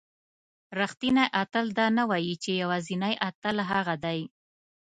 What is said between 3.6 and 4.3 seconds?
هغه دی.